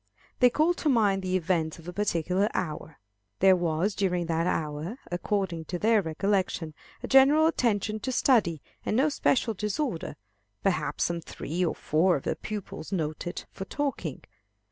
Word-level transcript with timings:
They 0.39 0.49
call 0.49 0.73
to 0.73 0.89
mind 0.89 1.21
the 1.21 1.37
events 1.37 1.77
of 1.77 1.87
a 1.87 1.93
particular 1.93 2.49
hour. 2.55 2.97
There 3.37 3.55
was 3.55 3.93
during 3.93 4.25
that 4.25 4.47
hour, 4.47 4.97
according 5.11 5.65
to 5.65 5.77
their 5.77 6.01
recollection, 6.01 6.73
a 7.03 7.07
general 7.07 7.45
attention 7.45 7.99
to 7.99 8.11
study, 8.11 8.63
and 8.83 8.97
no 8.97 9.09
special 9.09 9.53
disorder; 9.53 10.15
perhaps 10.63 11.03
some 11.03 11.21
three 11.21 11.63
or 11.63 11.75
four 11.75 12.15
of 12.15 12.23
the 12.23 12.35
pupils 12.35 12.91
noted 12.91 13.45
for 13.51 13.65
talking. 13.65 14.23